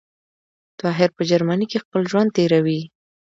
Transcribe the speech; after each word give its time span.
طاهر 0.79 1.09
په 1.17 1.21
جرمنی 1.29 1.65
کي 1.71 1.77
خپل 1.83 2.01
ژوند 2.11 2.29
تیروی 2.35 2.79